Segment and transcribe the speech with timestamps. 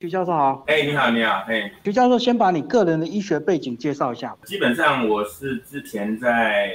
[0.00, 4.34] 徐教授好，哎，你好，你好，哎，徐教授，先把你个人的医学背景介绍一下。
[4.46, 6.70] 基本上我是之前在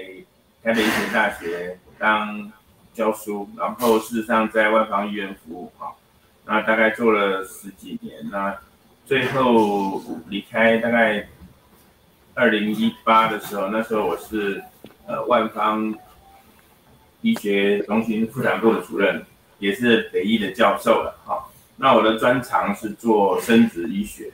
[0.63, 2.51] 台北医学大学当
[2.93, 5.95] 教书，然后事实上在外方医院服务，哈，
[6.45, 8.55] 那大概做了十几年，那
[9.07, 11.27] 最后离开大概
[12.35, 14.63] 二零一八的时候，那时候我是
[15.07, 15.91] 呃万方
[17.21, 19.25] 医学中心妇产部的主任，
[19.57, 21.43] 也是北医的教授了，哈。
[21.77, 24.31] 那我的专长是做生殖医学，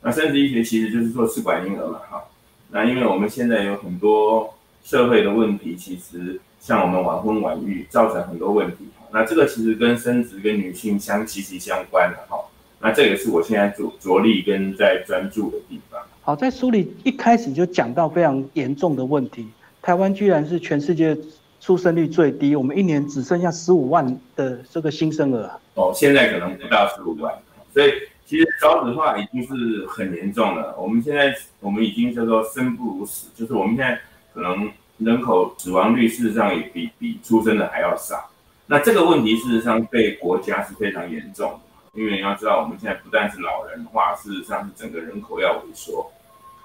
[0.00, 2.22] 那生殖医学其实就是做试管婴儿嘛，哈。
[2.70, 4.54] 那因为我们现在有很多
[4.84, 12.38] 社会的问题，其实像我们晚婚晚育造成很多问题，那这个其实跟生殖跟女性相息息相关的，哈。
[12.80, 16.00] 那这也是我现在着着力跟在专注的地方。
[16.20, 19.48] 好，在书里一开始就讲到非常严重的问题，
[19.82, 21.16] 台湾居然是全世界。
[21.60, 25.50] 出生率最低，我们一年只剩下十五万的这个新生儿。
[25.78, 27.32] 哦，现在可能不到十五万，
[27.72, 27.92] 所以
[28.26, 30.74] 其实少子化已经是很严重了。
[30.76, 34.00] 我们现在我们已经叫做生不如死，就是我们现在
[34.34, 34.68] 可能
[34.98, 38.28] 人口死亡率事实上也比比出生的还要少。
[38.66, 46.10] 那这个问题事实上对国家是非常严重的，因为你要知道我们现在不但是老人化，事实上是整个人口要萎缩。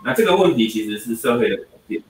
[0.04, 2.02] 那这个问题其实是社会的改变。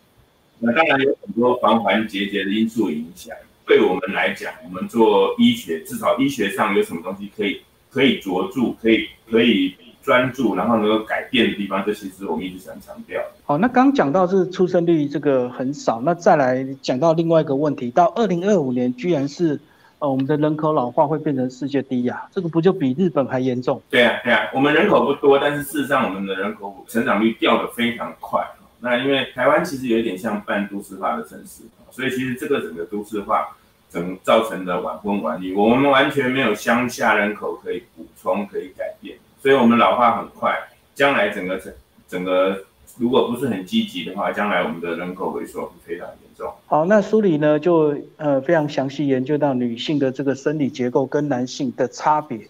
[0.59, 3.35] 那当然有很多环环节节的因素影响。
[3.65, 13.21] 对我们来讲，我们做医学，至少医学上有什么东西可以可以着注，可以可以专注，然后能够改变的地方，这其实我们一直想强调。
[13.45, 19.59] 好，那刚讲到是出生率这个很少，那再来讲到另外一个问题，到二零二五年居然是
[19.99, 23.81] 呃我们的人口老化会变成世界第一啊，这个不就比日本还严重？
[23.89, 28.45] 对啊，对啊，我们人口不多，但是事实上我们的人口成长率掉的非常快。
[28.83, 33.55] 那因为台湾其实有一点像半都市化的城市，所以其实这个整个都市化
[33.89, 40.59] 整造成的晚婚晚育，我们完全没有乡下人口可以补充可以改变，所以我们老化很快，
[40.93, 41.73] 将来整个整
[42.09, 42.65] 整个
[42.97, 46.51] 如果不是很积极的话，将来我们的人口萎缩非常严重。
[46.65, 52.49] 好，那书里呢就呃非常详细研究到女性的这个生理结构跟男性的差别。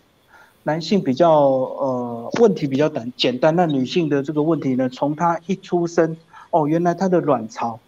[0.64, 6.16] 男性比较呃问题比较简简单，那女性的这个问题呢，从她一出生
[6.52, 7.80] 哦，原来她的卵巢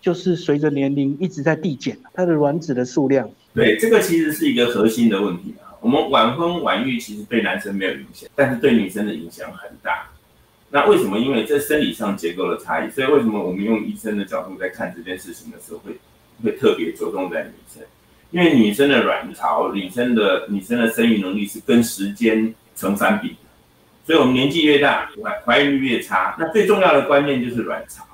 [0.00, 3.28] 就是随着年龄一直在递减，她的卵子的数量。
[3.54, 5.76] 对，这个其实是一个核心的问题啊。
[5.80, 10.10] 我们晚婚晚育其实对男生没有影响，但是对女生的影响很大。
[10.70, 11.18] 那为什么？
[11.18, 15.98] 因为这生理上结构的差异，所以为什么我们用医生的角度在看这件事情的时候，会
[16.42, 17.82] 会特别着重在女生？
[18.34, 23.36] 因为女生的卵巢，女生的女生的生育能力是跟时间成反比的，
[24.04, 26.34] 所以我们年纪越大，怀怀孕率越差。
[26.36, 28.04] 那最重要的关键就是卵巢。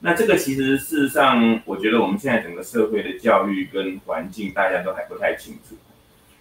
[0.00, 5.74] 那这个其实事实上，我觉得我们现在整个社会的教育跟环境，大家都还不太清楚。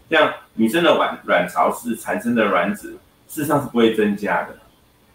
[0.10, 4.58] 像女生的卵卵巢是产生的卵子，事实上是不会增加的。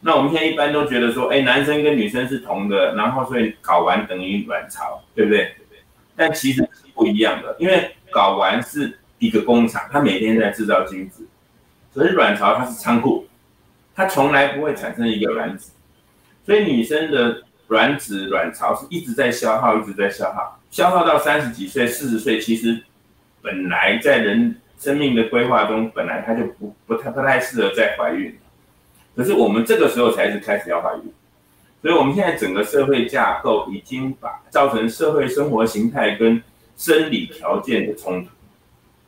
[0.00, 5.40] 那我们现在一般都觉得说，哎，男生跟女生是同的，然后所以睾丸等于卵巢，对不对？
[5.44, 5.80] 对不对？
[6.16, 11.24] 但其实是不一样的，因为睾丸是一个工厂，它每天在制造精子，
[11.94, 13.28] 可是卵巢它是仓库，
[13.94, 15.70] 它从来不会产生一个卵子，
[16.44, 22.82] 所以女生的卵子卵巢是一直在消耗，一直在消耗，消耗到三十几岁、四十岁，其实
[23.40, 28.36] 本来在人生命的规划中，本来它就不不太不太适合再怀孕，
[29.14, 31.12] 可是我们这个时候才是开始要怀孕，
[31.82, 36.42] 所以我们现在整个社会架构已经把造成社会生活形态跟
[36.78, 38.30] 生理条件的冲突，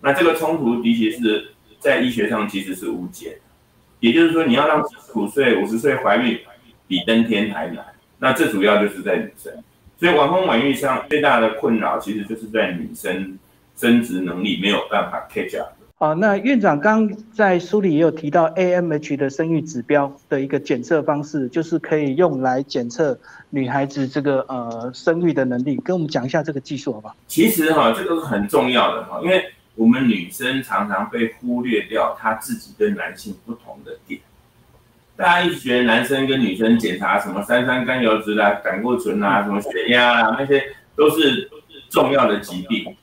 [0.02, 3.40] 那这个冲突的确是在医学上其实是无解的，
[4.00, 6.38] 也就是说，你要让四十五岁、五十岁怀孕
[6.88, 7.86] 比登天还难。
[8.18, 9.50] 那这主要就是在女生，
[9.98, 13.38] 所以晚婚晚育上最大的困扰其实就是在女生
[13.76, 15.72] 生殖能力没有办法 catch up。
[16.00, 23.18] 啊，那院长刚在书里也有提到 AMH 的生育指标的一个检测方式，就是可以用来检测
[23.50, 27.14] 女孩子这个呃生育的能力，跟我们讲一下这个技术好不好？
[27.26, 29.44] 其实哈，这个是很重要的哈，因为
[29.74, 34.18] 我们女生常常被忽略掉她自己跟男性不同的点。
[35.16, 40.62] 大家一直觉得男生跟女生检查什么三酸甘油脂啦、胆固醇啊、什么血压啊，那些
[40.96, 41.50] 都是
[41.90, 42.96] 重要的疾病。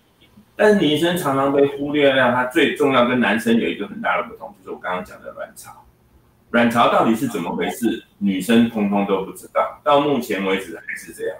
[0.57, 5.71] 但是女生常常被忽略掉，它最重要跟男生有一个很大的不同，就是我刚刚讲的卵巢。
[6.49, 8.03] 卵巢到底是怎么回事？
[8.17, 11.37] 女生通通都不知道，到目前为止还是这样。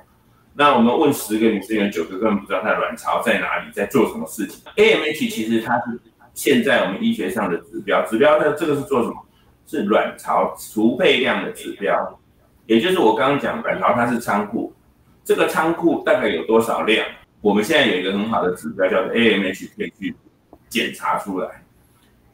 [0.54, 4.64] 那我们问十个女生，有九个根本不知道她的卵巢在哪里，在做什么事情。
[4.76, 6.00] AMH 其实它是
[6.34, 9.16] 现在我们医学上的指标，指标的这个是做什么？
[9.66, 12.18] 是卵巢储备量的指标，
[12.68, 14.74] 也就是我刚刚讲卵巢它是仓库，
[15.26, 17.06] 这个仓库大概有多少量？
[17.42, 20.16] 我们现在有一个很好的指标，叫做 AMH，可以去
[20.68, 21.64] 检查出来。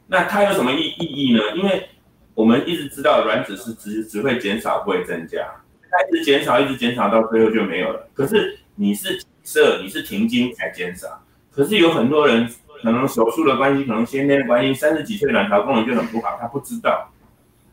[0.06, 1.40] 那它有什么意意义呢？
[1.54, 1.88] 因为
[2.34, 5.46] 我们一直知道卵子是只只会减少不会增加，
[5.90, 8.08] 它一直减少一直减少到最后就没有了。
[8.14, 11.22] 可是你是射你是停经才减少，
[11.52, 12.48] 可是有很多人
[12.82, 17.10] 可能手术的关系，可能先天的关系，三十几岁卵巢功能就很不好，他不知道。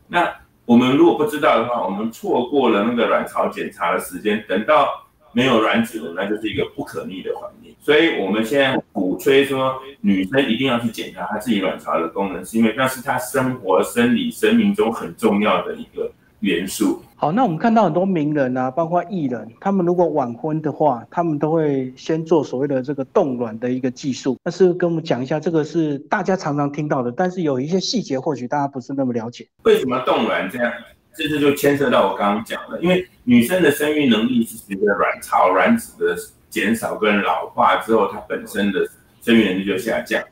[0.06, 0.30] 那
[0.66, 5.08] 我们如果不知道的话，我们错过了那个卵巢检查的时间，等到。
[5.32, 7.74] 没有卵子的，那就是一个不可逆的环境。
[7.80, 17.02] 所以我们现在鼓吹说，女生一定要去检查她自己卵巢的功能，是因为那是她生活、生理、生命中很重要的一个元素。
[17.16, 24.36] 好，那我们看到很多名人啊，包括艺人，他们如果晚婚的话，他们都会先做所谓的这个冻卵的一个技术。
[24.44, 29.46] 那是跟我们讲一下，这个是大家常常听到的，但是有一些细节或许大家不是那么了解。
[29.62, 30.72] 为什么冻卵这样？
[31.14, 36.16] 这就牵涉到我刚刚讲的，因为女生的生育能力是随着卵巢卵子的
[36.48, 38.86] 减少跟老化之后，它本身的
[39.20, 40.22] 生育能力就下降。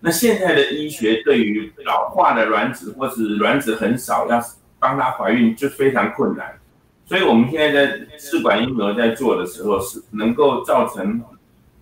[0.00, 4.42] 那现在的医学对于老化的卵子或是卵子很少，要
[4.78, 6.58] 帮她怀孕就非常困难。
[7.06, 11.22] 所以我们现在在试管婴儿在做的时候，是能够造成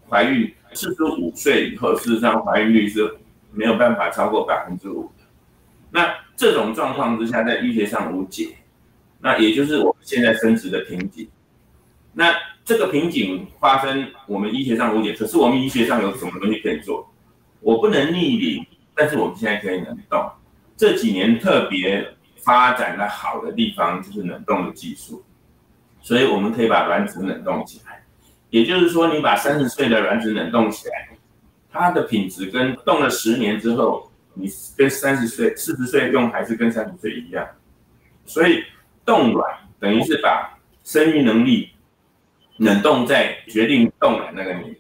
[0.09, 3.17] 怀孕四十五岁以后，事实上怀孕率是
[3.53, 5.25] 没有办法超过百分之五的。
[5.91, 8.49] 那这种状况之下，在医学上无解，
[9.21, 11.29] 那也就是我们现在生殖的瓶颈。
[12.13, 12.35] 那
[12.65, 15.13] 这个瓶颈发生，我们医学上无解。
[15.13, 17.09] 可是我们医学上有什么东西可以做？
[17.61, 20.31] 我不能逆龄，但是我们现在可以冷冻。
[20.77, 22.07] 这几年特别
[22.37, 25.23] 发展的好的地方就是冷冻的技术，
[26.03, 28.05] 所以我们可以把卵子冷冻起来。
[28.51, 31.09] 也就是说，你把三十岁的卵子冷冻起来，
[31.71, 34.11] 它的品质跟冻了十年之后。
[34.35, 37.47] 你跟三十岁、四十岁用还是跟三十岁一样，
[38.27, 38.65] 所以
[39.05, 41.71] 冻卵等于是把生育能力
[42.57, 44.77] 冷冻在决定冻卵那个年龄，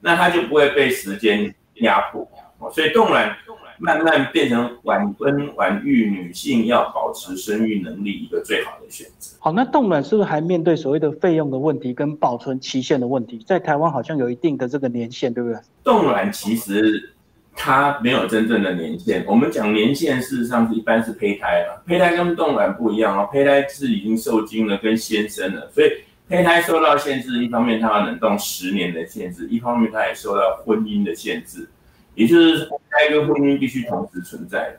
[0.00, 2.26] 那它就不会被时间压迫。
[2.72, 3.36] 所以冻卵
[3.78, 9.36] 慢慢变成晚婚晚育女性要保持生育能力一个最好的选择。
[9.40, 13.44] 好，那冻卵是不是还面对所谓的费用的问题跟保存期限的问题？
[13.46, 15.60] 在台湾好像有一定的这个年限，对不对？
[15.84, 17.10] 冻卵其实。
[17.54, 19.24] 它没有真正的年限。
[19.26, 21.82] 我们讲年限，事实上是一般是胚胎了。
[21.86, 25.90] 胚胎跟冻卵不一样哦，胚胎是已经受精了，跟先生了，所以
[26.28, 27.44] 胚胎受到限制。
[27.44, 31.68] 一方面它要冷冻十年的限制，一方面它也受到婚姻的限制，
[32.14, 34.74] 也就是胚胎跟婚姻必须同时存在。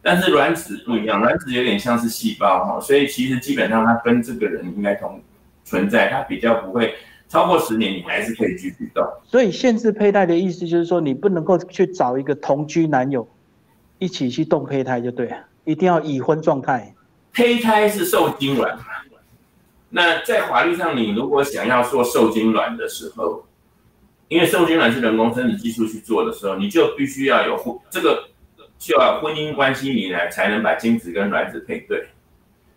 [0.00, 5.20] 但是卵子不一样，卵子有点像是细胞哈，所以其实基本上它跟这个人应该同
[5.64, 6.94] 存在，它比较不会。
[7.32, 9.02] 超过十年，你还是可以继续动。
[9.24, 13.26] 所以限制胚胎的意思就是说，你不能够去找一个同居男友
[13.98, 16.94] 一起去动胚胎，就对了，一定要已婚状态。
[17.32, 18.84] 胚胎是受精卵嘛？
[19.88, 23.42] 那在法律上，你如果想要做受精卵的时候，
[24.28, 28.28] 因为受精卵是人工生殖技术去做的时候，你就必须要有婚这个
[28.78, 32.08] 就要婚姻关系，你来才能把精子跟卵子配对。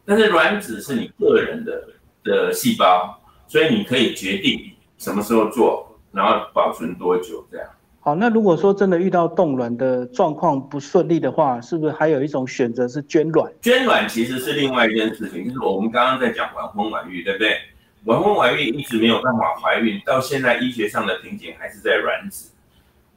[0.06, 1.90] 但是卵子是你个人的
[2.24, 3.22] 的细胞。
[3.48, 7.68] 所以你可以决定什么时候做，然后保存多久这样。
[8.00, 13.52] 好，那如果说真的遇到冻卵的状况不顺利的话，是不是还有一种选择是捐卵？
[13.62, 17.58] 捐卵其实是另外一件事情，就是我们刚刚在讲晚婚晚育，对不对？
[18.04, 22.52] 晚婚晚育一直没有办法怀孕，到现在医学上的瓶颈还是在卵子。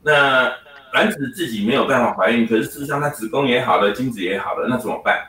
[0.02, 0.50] 那
[0.94, 5.26] 卵子自己没有办法怀孕，可是事实上它子宫也好了，精子也好了，那怎么办？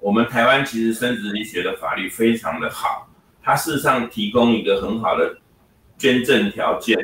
[0.00, 3.06] 我们台湾其实生殖医学的法律非常的好。
[3.44, 5.36] 它事实上提供一个很好的
[5.98, 6.98] 捐赠条件，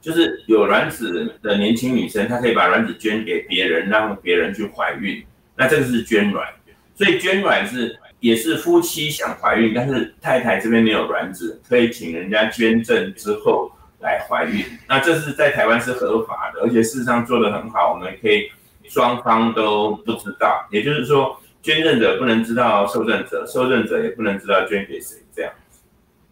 [0.00, 5.22] 就是有卵子的年轻女生，她可以把卵子捐给别人，让别人去怀孕。
[5.56, 6.48] 那这个是捐卵，
[6.94, 14.64] 所以捐卵是也是夫妻想怀孕，但是太太这边没有卵子，可以请人家捐赠之后来怀孕。
[14.88, 18.50] 那这是在台湾是合法的，而且事实上做得很好，我们可以
[18.88, 25.18] 双方都不知道，也就是说捐赠者不能知道受赠者，受赠者也不能知道捐给谁，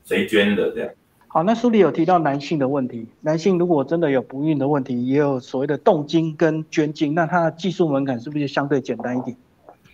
[0.09, 0.91] 谁捐的这样？
[1.31, 9.37] 好，那书里有提到男性的问题，男性如果真的有不孕的问题，也有所谓的冻精跟捐精，那它的技术门槛是不是相对简单一点？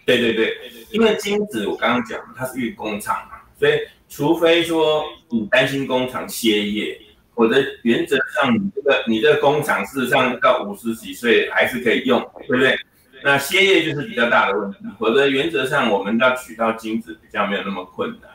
[0.07, 0.55] 对对对，
[0.93, 3.73] 因为精子我刚刚讲它是运工厂嘛，所以
[4.09, 6.97] 除非说你担心工厂歇业，
[7.35, 12.79] 或者原则上你这个你这个工厂事实上到五十几岁还是可以用，对不对？
[13.25, 18.31] 那歇业就是比较大的问题，否则原则上我们要取到精子比较没有那么困难。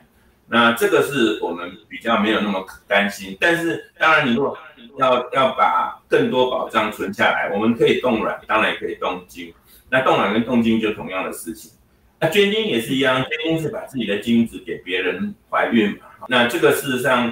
[0.51, 4.57] 那这个是我们比较没有那么担心，但是当然，你如果
[4.97, 9.53] 要要把更多保障存下来，我们可以冻卵，当然也可以冻精。
[9.91, 11.71] 那冻卵跟冻精就同样的事情。
[12.19, 16.07] 那捐精也是一样，捐精是把自己的精子给别人怀孕嘛。
[16.27, 17.31] 那这个事实上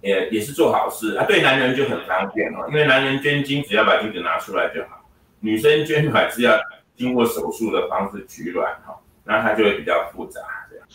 [0.00, 5.04] 也也是做好事啊，对男人就很方便哦，因为男人捐精只要把精子拿出来就好，
[5.40, 6.58] 女生捐卵是要
[6.96, 8.98] 经过手术的方式取卵哈。
[9.24, 10.40] 那它就会比较复杂。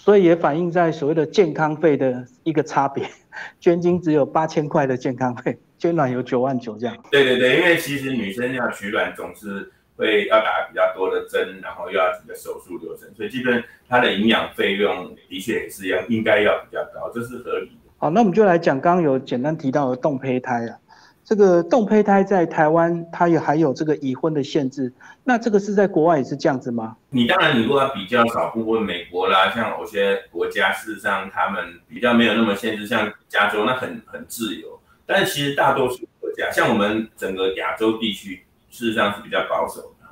[0.04, 3.08] 所以也反映在所谓的健康费的一个差别，
[3.62, 6.98] 捐精只有八千块的健康费，捐卵有九万九这样。
[7.12, 17.92] 对对对，因为其实女生要取卵总是会要打比较多的针，然后又要整个手术流程，所以基本它的营养费用的确也是要应该要比较高，这是合理的。
[18.00, 20.80] 好，那我们就来讲刚刚有简单提到的冻胚胎啊。
[21.24, 24.92] 这个冻胚胎在台湾，它也还有这个已婚的限制。
[25.24, 26.98] 那这个是在国外也是这样子吗？
[27.10, 34.80] 你当然，你如果要比较少部分美国啦，像有些国家，事实上他们比较没有那么限制，像加州那很很自由。
[35.06, 40.08] 但其实大多数国家，像我们整个亚洲地区，事实上是比较保守的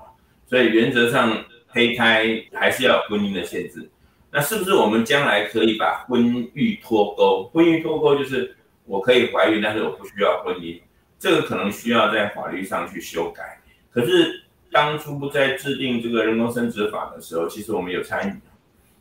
[0.47, 3.89] 所以原则上胚胎还是要有婚姻的限制。
[4.31, 7.49] 那是不是我们将来可以把婚育脱钩？
[7.51, 10.79] 婚育脱钩就是我可以怀孕，但是我不需要婚姻。
[11.19, 13.59] 这个可能需要在法律上去修改，
[13.91, 18.33] 可是当初在制定这个人工生殖法的时候，其实我们有参与。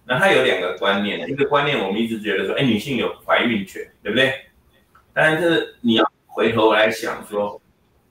[0.05, 4.35] 那它有两个观念，一个观念我们一直觉得说，哎，女性有怀孕权，对不对？
[5.13, 7.61] 但是你要回头来想说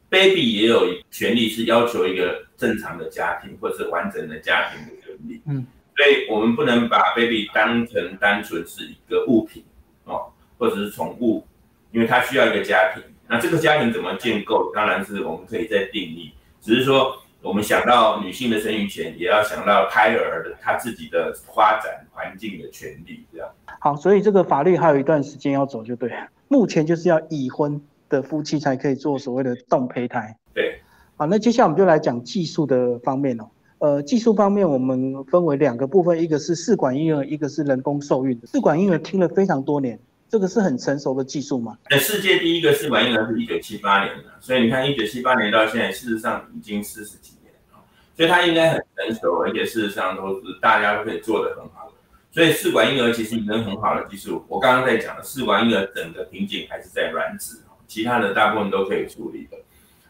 [0.09, 5.41] ，baby 也有权利是要求一个正常的家庭或者是完整的家庭的权利。
[5.47, 5.65] 嗯，
[5.97, 9.65] 所以我们不能把 baby 当成单纯是一个物品
[10.05, 11.45] 哦，或者是宠物，
[11.91, 13.03] 因为它需要一个家庭。
[13.29, 14.71] 那这个家庭怎么建构？
[14.73, 16.31] 当然是我们可以再定义，
[16.61, 23.49] 只是说我们想到女性的生育权，也要想到胎儿的他自己的发展环境的权利，这样。
[23.79, 26.11] 好，所以这个法律还有一段时间要走，就对。
[26.47, 30.35] 目前就是要已婚的夫妻才可以做所谓的冻胚胎。
[30.53, 30.79] 对。
[31.17, 33.49] 好，那接下来我们就来讲技术的方面哦。
[33.79, 38.47] 呃，技术方面我们分为两个部分，一个是试管婴儿，一个是人工受孕的。
[38.47, 39.99] 试管婴儿听了非常多年。
[40.29, 41.77] 这个是很成熟的技术吗？
[41.89, 47.79] 那世界第一个试管婴儿是一九七八年的，所以你看一九七八年到现在，事实上已经四十几年了，
[48.15, 51.91] 所以它应该很成熟，而且事实上都是大家都可以做得很好。
[52.31, 54.43] 所以试管婴儿其实已经很好的技术。
[54.49, 59.57] 我刚刚在讲的试管婴儿整个瓶颈还是在卵子，其他的大部分都可以处理的。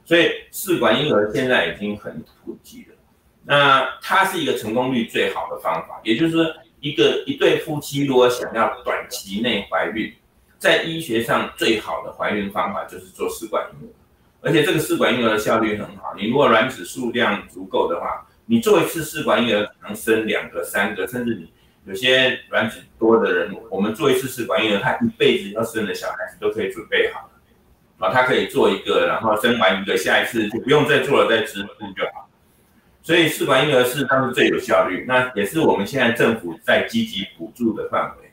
[0.03, 2.95] 所以试管婴儿现在已经很普及了。
[3.43, 6.43] 那它是一个成功率最好的方法，也就是说。
[6.79, 10.13] 一个一对夫妻如果想要短期内怀孕，
[10.59, 13.91] 在医学上最好的怀孕方法就是做试管婴儿，
[14.41, 16.13] 而且这个试管婴儿的效率很好。
[16.15, 21.51] 你如果卵子数量足够的话，你做一次试管婴儿能生两个、三个，甚至你
[21.85, 32.26] 有些卵子多的人，我们做一次试管婴儿，他一辈子要生的小孩子都可以准备好了啊，他可以做一个，然后生完一个，下一次就不用再做了，再植入就好。
[33.01, 38.27] 所以试管婴儿是当时最有效率，那也是我们现在政府在积极补助的范围。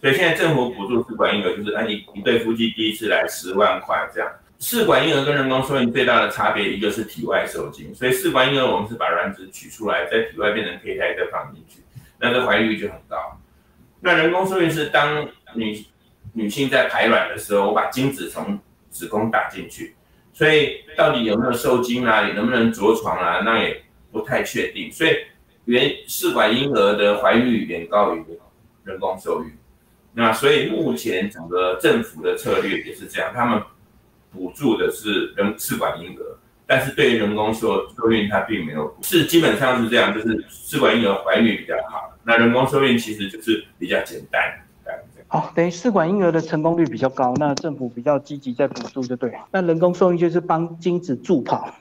[0.00, 4.30] 所以现在政府补助试管婴儿就是按一一对夫妻第一次来十万块这样。
[4.58, 11.82] 试管婴儿跟人工受孕最大的差别，一个是体外受精，所以试管婴儿我们是把卵子取出来，在体外变成胚胎再放进去，
[12.18, 13.38] 那这怀孕率就很高。
[14.00, 15.84] 那人工受孕是当女
[16.32, 18.58] 女性在排卵的时候，我把精子从
[18.90, 19.94] 子宫打进去，
[20.32, 23.83] 所以到底有没有受精啊，能不能着床啊，那也。
[24.14, 25.10] 不太确定，所以
[25.64, 28.24] 原试管婴儿的怀孕率远高于
[28.84, 29.50] 人工受孕。
[30.12, 33.60] 那所以目前整个政府的策略也是这样，他们
[34.30, 44.40] 补助的是人试管婴儿，但是对于人工受受孕，它并没有是基本上是这样，就是试管婴儿怀孕比较好，那人工受孕其实就是比较简单。
[45.26, 49.38] 好，等于试管婴儿的成功率比较高，那政府比较积极在补助，就对了。
[49.50, 51.74] 那人工受孕就是帮精子助跑，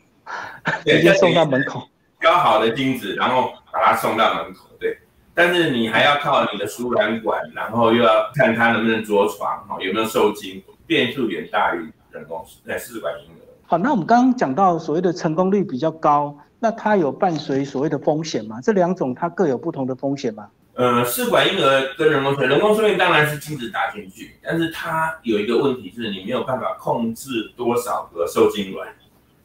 [0.83, 1.87] 直接送到门口。
[2.23, 4.97] 挑好的精子，然后把它送到门口，对。
[5.33, 13.43] 但是你还要靠你的输卵管，然后又要看它能不能着床，哈，有没有受精，变数远大于人工在试管婴儿。
[13.65, 18.61] 好，那我们刚刚讲到所谓的成功率比较高，那它有伴随所谓的风险吗？
[18.63, 20.47] 这两种它各有不同的风险吗？
[20.75, 28.87] 呃，试管婴儿跟人工受孕，人工受孕当然是精子打进去，但是它有一个问题是你没有办法控制多少个受精卵。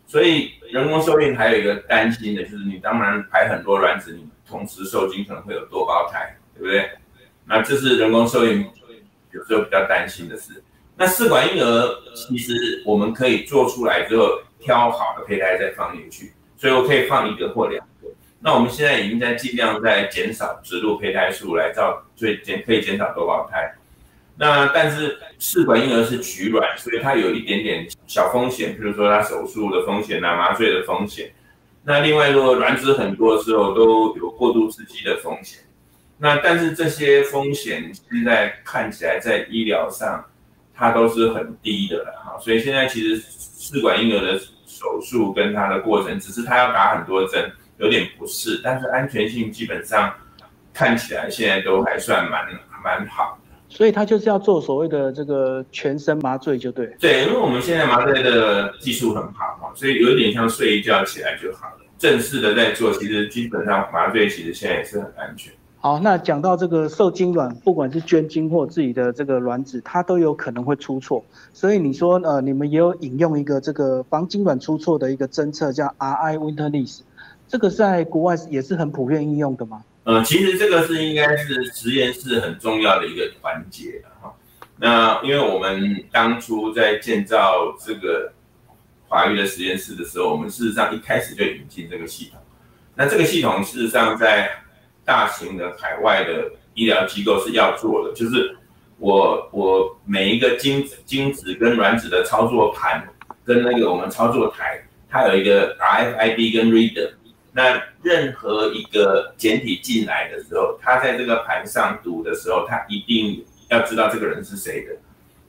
[0.08, 6.90] 所以人工受孕还有一个担心的就是，你当然排很多卵子，你同时受精可能会有多胞胎，对不对？
[7.44, 8.66] 那这是人工受孕
[9.32, 10.62] 有时候比较担心的事。
[10.96, 18.08] 那试管婴儿其实我们可以做出来之后挑好的胚胎再放进去，所以我可以放一个或两个。
[18.40, 23.74] 那我们现在已经在尽量在减少植入胚胎数来造，最减可以减少多胞胎。
[24.36, 31.30] 那但是试管婴儿是取卵，所以它有一点点小风险，比如说它手术的风险啊、麻醉的风险。
[31.84, 35.60] 那另外，如果卵子很多时候，都有过度刺激的风险。
[36.18, 40.24] 那但是这些风险现在看起来在医疗上，
[40.74, 42.36] 它都是很低的了哈。
[42.40, 44.36] 所以现在其实试管婴儿的
[44.66, 50.12] 手术跟它的过程，只是它要打很多针，有点不适，但是安全性基本上。
[50.74, 52.46] 看起来现在都还算蛮
[52.84, 53.47] 蛮好的。
[53.78, 56.84] 所以他就是要做所谓的这个全身麻醉，就对。
[56.98, 61.86] 对，因为我们现在麻醉的技术很好嘛，所以有点像睡一觉起来就好了。
[61.96, 65.52] 正式的在做，其实基本上麻醉其实现在也是很安全。
[65.78, 71.24] 好，那讲到这个受精卵，不管是捐精或自己的这个卵子，它都有可能会出错。
[71.52, 77.02] 所以你说，呃，你们也有引用一个这个防精卵出错的一个侦测，叫 RI Winterlist，
[77.46, 79.84] 这个在国外也是很普遍应用的吗？
[80.08, 84.34] 呃，其实这个是应该是实验室很重要的一个环节哈。
[84.78, 88.32] 那因为我们当初在建造这个
[89.06, 92.40] 华育的实验室的时候，我们事实上一开始就引进这个系统。
[92.94, 94.50] 那这个系统事实上在
[95.04, 98.56] 大型的海外的医疗机构是要做的，就是
[98.96, 103.06] 我我每一个精子精子跟卵子的操作盘
[103.44, 107.10] 跟那个我们操作台，它有一个 RFID 跟 reader，
[107.52, 114.96] 那任何一个简体进来的时候，他在这个盘上读的时候，他一定要知道这个人是谁的。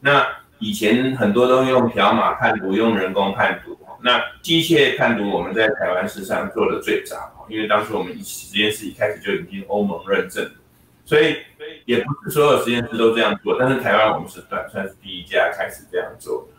[0.01, 0.27] 那
[0.59, 3.77] 以前很多都用条码判读，用人工判读。
[4.01, 10.49] 那机械判读我们在台湾市场做的最早，因为当时我们实验室一开始就已经欧盟认证，
[11.03, 11.35] 所以
[11.85, 16.53] 也不是所有实验室都这样做，但是台湾我们是算算是第一家开始这样做的，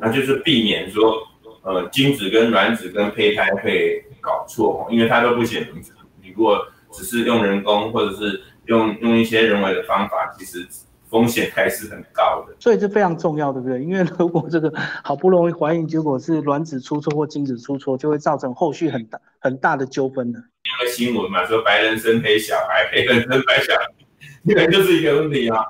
[0.00, 1.28] 那就是避免说，
[1.64, 10.66] 呃，精子跟卵子跟胚胎会搞错，因为他都不写名字，你如果只是用人工或者是用用一些人为的方法，其实。
[11.10, 13.80] 风险还是很高的，所以这非常重要，对不对？
[13.80, 14.72] 因为如果这个
[15.04, 20.40] 好不容易怀孕，结果是卵子出错或精子出错，就会造成后续很大很大的纠纷的。
[20.40, 23.86] 因为新闻嘛，说白人生黑小孩，黑人生白小孩，
[24.44, 25.64] 这个就是一个问题啊。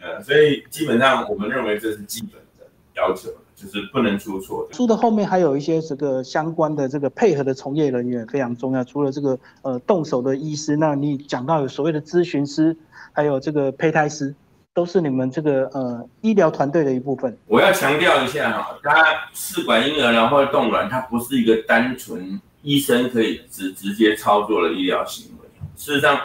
[0.00, 4.66] 呃，所以基本上我们认为这是基本的要求，就是不能出错。
[4.72, 12.74] 出的后面还有一些这个相关的这个配合的从业人员非常重要，除了这个呃动手的医师，那你讲到有所谓的咨询师，
[13.12, 14.34] 还有这个胚胎师。
[14.72, 17.36] 都是你们这个呃医疗团队的一部分。
[17.48, 25.48] 我要强调一下哈，它试管婴儿然后冻卵，它不是一个单纯医生可以直直接操作的医疗行为。
[25.76, 26.16] 事实上，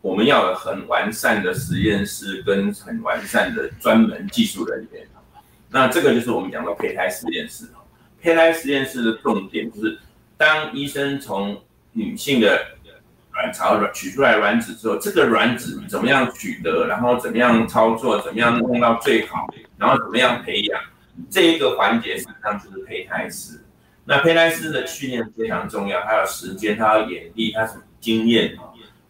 [0.00, 5.06] 我们要有很完善的实验室跟很完善的专门技术人员。
[5.72, 7.66] 那这个就是我们讲的胚胎实验室。
[8.20, 9.98] 胚胎实验室的重点就是，
[10.36, 11.60] 当医生从
[11.92, 12.64] 女性的
[13.32, 20.80] 卵巢取出来卵子之后，这个卵子怎么样取得，然后怎么样操作，怎么样弄到最好，然后怎么样培养，
[21.30, 23.60] 这一个环节实际上就是胚胎师。
[24.04, 28.56] 那胚胎师的训练非常重要，他有时间，他有眼力，他什么经验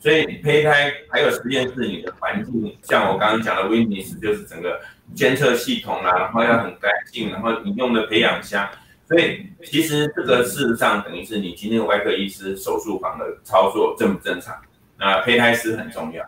[0.02, 4.80] 所以胚胎还有实验室里的环境，像我刚刚讲的 Witness，就是整个
[5.14, 8.68] 监测系统啦，然后要很干净，然后你用的培养箱。
[9.06, 14.56] 所以其实这个事实上等于是你今天外科医师手术房的操作正不正常？
[14.98, 16.24] 那胚胎师很重要。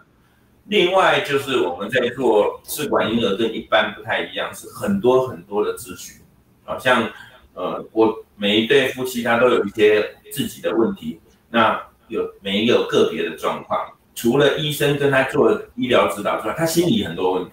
[0.67, 6.23] 另外就是我们在做试管婴儿跟一般不太一样，是很多很多的咨询。
[6.63, 7.11] 好像
[7.55, 11.81] 呃，我每一对夫妻他都有一些自己的问题，那
[12.15, 13.79] 有没有个别的状况，
[14.15, 17.51] 除了医生跟他做医疗指导之外，他心里很多问题。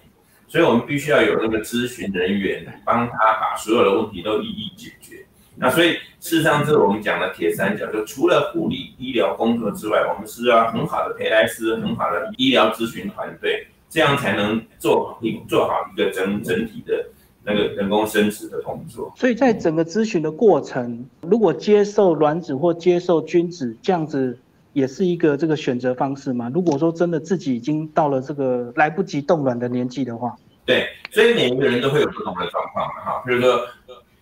[0.48, 5.24] 所以我们必须要有那个咨询人员帮他把所有的问题都一一解决。
[5.56, 17.04] 那所以事实上，这是我们讲的铁三角，就除了护理医疗工作之外，我们是要很好的陪胎师、很好的医疗咨询团队，这样才能做好一做好一个整整体的
[17.44, 19.12] 那个人工生殖的工作。
[19.16, 24.38] 所以在整个咨询的过程，如果接受卵子或接受精子，这样子
[24.72, 26.50] 也是一个这个选择方式吗？
[26.54, 30.34] 如果说真的自己已经到了这个来不及冻卵的年纪的话。
[30.64, 33.66] 对，所以每一个人都会有不同的状况，哈，比如说，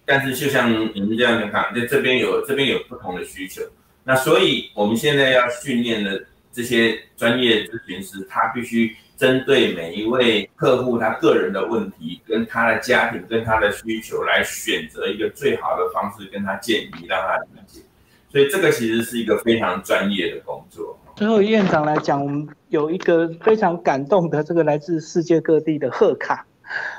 [0.06, 3.62] 但是就像你们这样看，在这边有这边有不同的需求，
[4.04, 17.82] 那所以我们现在要训练的这些专业咨询师，他必须针对每一位客户他个人的问题，跟他的家庭跟他的需求来选择一个最好的方式跟他建议，让他理解。
[18.30, 20.98] 所以这个其实是一个非常专业的工作。
[21.16, 26.46] 最后，院长来讲，我们有一个非常感动的这个来自世界各地的贺卡。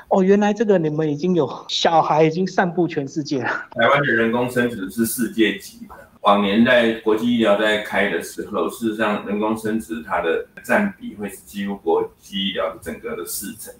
[0.08, 3.48] 哦，原来这个你们已经有小孩已经散布全世界了。
[3.70, 5.94] 台湾的人工生殖是世界级的。
[6.20, 13.74] 往年在国际医疗在开的时候，事实上人工生殖它的占比会是几乎国际医疗的整个的四成。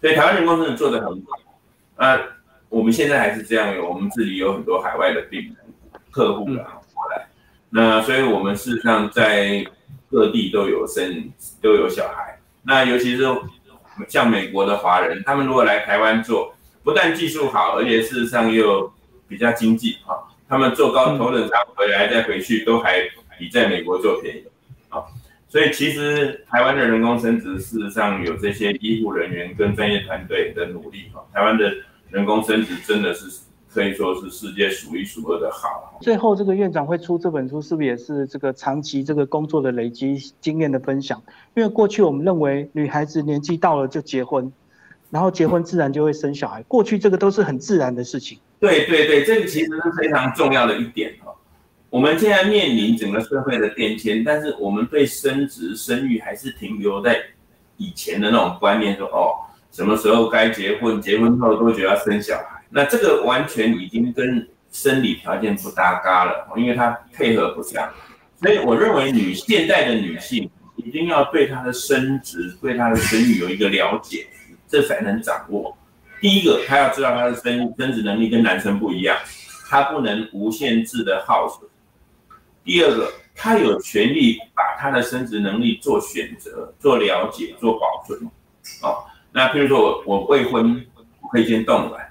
[0.00, 1.38] 所以台湾人工生殖做得很好。
[1.96, 2.20] 那
[2.68, 5.54] 我们现在还是这样，我们这里有很多海外的病人
[6.12, 6.78] 客户啊。
[7.74, 9.64] 那所以，我们事实上在
[10.10, 12.38] 各地都有生，都有小孩。
[12.62, 13.24] 那尤其是
[14.06, 18.92] 像美国的华人，他们如果来台湾做，不但技术好，而且事实上又
[19.26, 20.20] 比较经济啊。
[20.46, 23.00] 他们坐高头等舱回来再回去，都还
[23.38, 24.44] 比在美国做便宜
[24.90, 25.00] 啊。
[25.48, 31.74] 所以其实台湾的人工生殖事实上有这些医护人员跟专业团队的努力哈，台湾的
[32.10, 33.30] 人工生殖真的是。
[33.72, 35.98] 可以说是世界数一数二的好。
[36.02, 41.22] 最后，这个院长会出这本书，是不是也是这个长期这个工作的累积经验的分享？
[41.54, 44.52] 因为过去我们认为女孩子年纪到了就结婚，
[45.10, 48.38] 然后结婚自然就会生小孩，过去这个都是很自然的事情。
[48.60, 51.32] 对对对，这个其实是非常重要的一点哦。
[51.88, 57.20] 我们现在面临整个社会的变迁，但是我们对生殖生育还是停留在
[57.76, 59.32] 以前的那种观念，说哦，
[59.70, 62.61] 什么时候该结婚，结婚后多久要生小孩。
[62.74, 67.92] 那这个完全已经跟生理条件不搭嘎了，因为它配合不上，
[68.40, 74.26] 所以我认为女现代的女性一定要对她的生殖、对她的生育有一个了解，
[74.66, 75.76] 这才能掌握。
[76.20, 79.18] 第一个，她要知道她的生生殖能力跟男生不一样，
[79.68, 81.68] 她不能无限制的耗损。
[82.64, 88.18] 第二个，她有权利把她的生殖能力做选择、做了解、做保存。
[88.80, 90.82] 哦，那譬如说我我未婚，
[91.20, 92.08] 我可以先冻卵。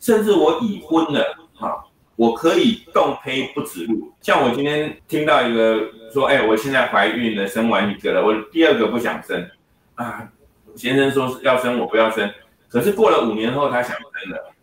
[0.00, 1.84] 甚至我已婚了，哈，
[2.16, 4.10] 我可以动胚不植入。
[4.22, 9.48] 像我今天听到一个说，哎，我现在怀孕了，生完一个了，我第二个不想生，
[9.94, 10.26] 啊，
[10.74, 12.28] 先生说要生，我不要生。
[12.68, 14.54] 可是过了五年后，他想生了，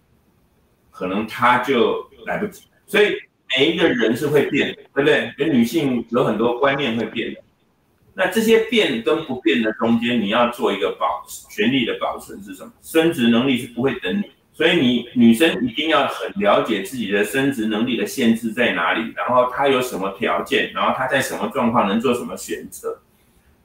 [0.90, 2.64] 可能他就来不及。
[2.88, 3.14] 所以
[3.58, 5.32] 每一个人是会变的，对不对？
[5.38, 7.42] 跟女性有很多观念会变的。
[8.16, 12.72] 那这些变跟不变的中间，你要做一个保权利的保存是什么？
[12.82, 14.24] 生殖能力是不会等你。
[14.58, 22.98] 所以你女生一定要很了解自己的生殖能力的限制在哪里，然后她有什么条件，然后她在什么状况能做什么选择。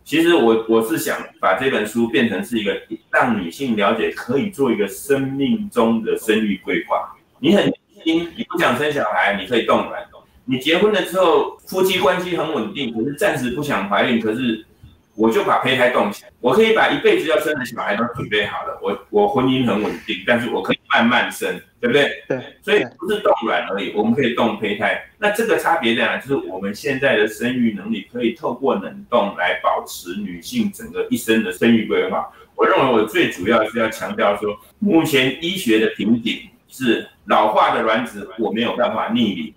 [0.05, 2.79] 其实我我是想把这本书变成是一个
[3.11, 7.17] 让女性了解可以做一个生命中的生育规划。
[7.39, 7.75] 你很年
[8.05, 10.03] 轻，你不想生小孩，你可以动卵。
[10.45, 14.67] 你结婚了之后，夫妻关系很稳定，可是暂时不想怀孕，可是。
[15.15, 18.79] 我就把胚胎冻起来，我可以把一辈子要生的小孩都准备好了。
[18.81, 22.25] 我我婚姻很稳定，但是我可以慢慢生，对不对？
[22.27, 22.41] 对。
[22.63, 25.05] 所以不是冻卵而已，我们可以冻胚胎。
[25.19, 26.17] 那这个差别在哪？
[26.17, 32.31] 就是我们现在的生育能力可以透过冷冻来保持女性整个一生的生育规划。
[32.55, 39.55] 我认为我最主要是要强调说，目前医学的瓶颈是老化的卵子，我没有办法逆龄。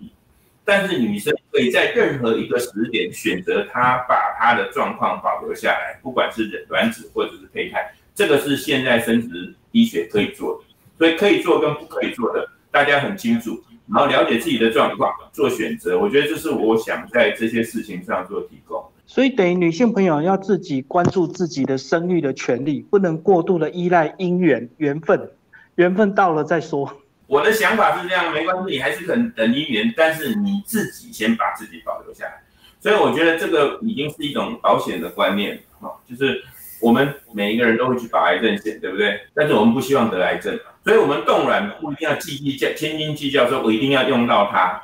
[0.64, 10.64] 但是女生可以在任何一个时点选择，他把他的状况保留下来，不管是卵子或者是胚胎，这个是现在生殖医学可以做的。
[10.98, 13.58] 所以可以做跟不可以做的，大家很清楚，
[13.90, 15.98] 然后了解自己的状况做选择。
[15.98, 18.84] 我觉得这是我想在这些事情上做提供。
[19.06, 25.30] 所以等于女性朋友要自己关注自己的生育的权利，不能过度的依赖姻缘缘分，
[25.76, 26.92] 缘分到了再说。
[27.26, 32.42] 我的想法是这样，没关系，你还是等等一年，但是你自己先把自己保留下来。
[32.78, 36.40] 所以我觉得这个已经是一种保险的观念，哈，就是
[36.80, 39.20] 我们每一个人都会去保癌症险，对不对？
[39.34, 44.80] 但是我们不希望得癌症，所以我们冻卵不一定要斤斤计较千斤计较，说我一定要用到它。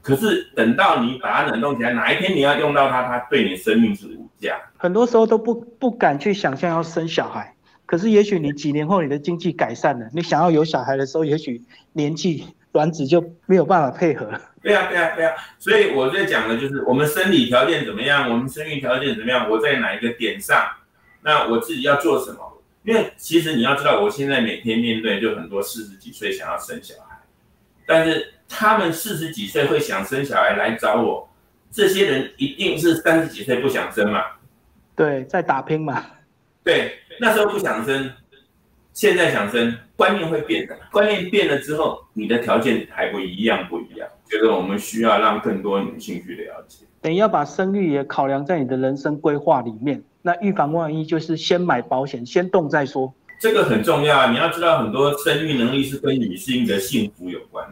[0.00, 4.60] 可是等到你把它冷冻起来，哪一天你要用到它，它对你生命是无价。
[4.76, 7.52] 很多时候都不不敢去想象要生小孩。
[7.86, 14.30] 可是，也许你几年后你的经济改善了，你想要有小孩的时候，也许年纪卵子就没有办法配合。
[14.62, 15.34] 对啊，对啊，对啊。
[15.58, 20.66] 所以我在讲的就是我们生理条件怎么样，我们生育条件怎么样，我在哪一个点上，
[21.22, 22.62] 那我自己要做什么？
[22.84, 27.18] 因为其实你要知道，我现在每天面对就很多四十几岁想要生小孩，
[27.86, 31.28] 但是他们四十几岁会想生小孩来找我，
[31.70, 34.22] 这些人一定是三十几岁不想生嘛？
[34.96, 36.04] 对，在打拼嘛。
[36.62, 38.10] 对，那时候不想生，
[38.92, 40.76] 现在想生，观念会变的。
[40.90, 44.08] 观念变了之后，你的条件还不一样，不一样。
[44.28, 50.02] 觉得我们需要让更多女性去了解，等于要把生育也考量在你的人生规划里面。
[50.22, 53.12] 那预防万一，就是先买保险，先动再说。
[53.38, 54.30] 这个很重要啊！
[54.30, 57.66] 你要知道，很多生育能力是跟女性的幸福有关。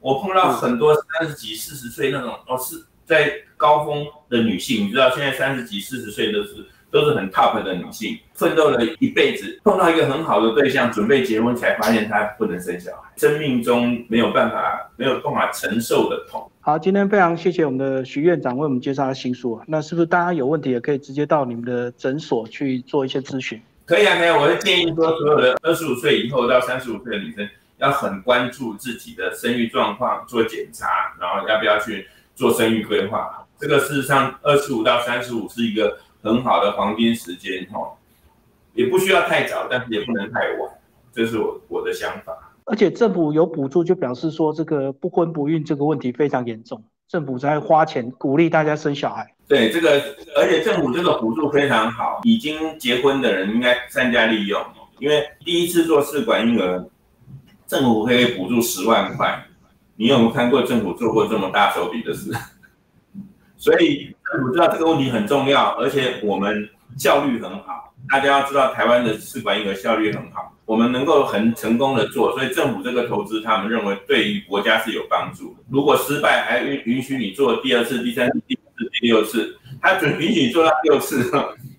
[0.00, 6.66] 我碰到很多三十几、四十岁那种，哦，是在高峰的女性，你知道，现在三十几、四十岁都是。
[6.92, 16.48] 都是很 top 的女性，奋斗了一辈子，碰到一个很好的对象，准备结婚，才发现她不能生小孩，生命中没有办法，没有办法承受的痛。
[16.60, 19.64] 好，今天非常谢谢我们的徐院长为我们介绍新书啊。
[19.66, 23.60] 那是不是大家有问题也可以直接到你们的诊所去做一些咨询？
[23.86, 24.30] 可以啊，可以。
[24.30, 30.86] 我是建议说，所有的二十五岁以后到三十五岁的女生，要很关注自己的生育状况，做检查，
[31.18, 33.46] 然后要不要去做生育规划。
[33.58, 35.96] 这个事实上，二十五到三十五是一个。
[36.22, 37.92] 很好的黄金时间哈，
[38.74, 40.70] 也不需要太早，但是也不能太晚，
[41.12, 42.32] 这是我我的想法。
[42.64, 49.34] 而且政府有补助，就表示说这个不婚不孕这个问题非常严重，政府在花钱鼓励大家生小孩。
[49.48, 50.00] 对这个，
[50.36, 54.64] 而且政府这个补助非常好，已经结婚的人应该善加利用，
[55.00, 56.86] 因为第一次做试管婴儿，
[57.66, 59.44] 政府可以补助十万块。
[59.96, 62.32] 你有没有看过政府做过这么大手笔的事？
[63.58, 67.92] 所以我知道这个问题很重要，而且我们效率很好。
[68.10, 75.56] 大家要知道，台湾的试管婴儿效率很好，我们能够很成功的做，所以政府这个投资，他们认为对于国家是有帮助。
[75.70, 81.30] 如果失败，还允允许你做第二次、第三次、第四次、第六次，他准允许做到六次，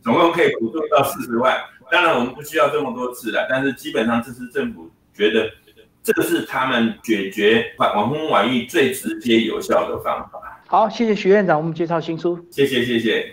[0.03, 1.57] 总共可以补助到四十万。
[1.91, 5.49] 当然，我们不需要这么多次了，但是基本上这是政府觉得。
[6.05, 10.61] 这是他们解决晚晚婚晚育最直接有效的方法。
[10.73, 12.35] 好，谢谢徐院长，我们介绍新书。
[12.49, 13.23] 谢谢，谢谢。